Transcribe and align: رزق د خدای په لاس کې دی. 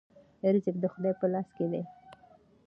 رزق 0.53 0.75
د 0.81 0.85
خدای 0.93 1.13
په 1.19 1.25
لاس 1.33 1.47
کې 1.57 1.65
دی. 1.71 1.83